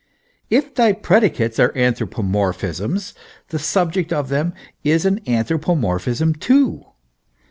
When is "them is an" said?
4.29-5.19